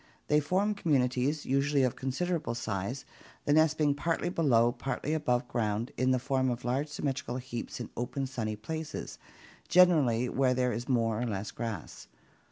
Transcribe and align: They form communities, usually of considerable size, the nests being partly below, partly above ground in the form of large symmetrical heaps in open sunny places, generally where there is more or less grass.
They 0.29 0.39
form 0.39 0.73
communities, 0.73 1.45
usually 1.45 1.83
of 1.83 1.95
considerable 1.95 2.55
size, 2.55 3.05
the 3.45 3.53
nests 3.53 3.75
being 3.75 3.93
partly 3.93 4.29
below, 4.29 4.71
partly 4.71 5.13
above 5.13 5.47
ground 5.47 5.91
in 5.95 6.09
the 6.09 6.17
form 6.17 6.49
of 6.49 6.65
large 6.65 6.87
symmetrical 6.87 7.37
heaps 7.37 7.79
in 7.79 7.91
open 7.95 8.25
sunny 8.25 8.55
places, 8.55 9.19
generally 9.67 10.27
where 10.27 10.55
there 10.55 10.73
is 10.73 10.89
more 10.89 11.21
or 11.21 11.27
less 11.27 11.51
grass. 11.51 12.07